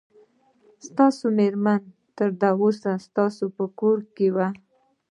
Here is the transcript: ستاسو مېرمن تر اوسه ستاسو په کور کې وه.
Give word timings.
ستاسو 0.87 1.25
مېرمن 1.37 1.81
تر 2.17 2.29
اوسه 2.61 2.91
ستاسو 3.07 3.43
په 3.55 3.63
کور 3.79 3.97
کې 4.15 4.27
وه. 4.35 4.47